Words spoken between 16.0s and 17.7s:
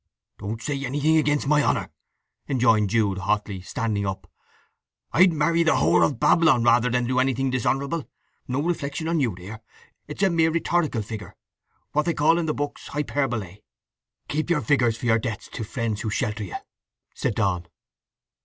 who shelter you," said Donn.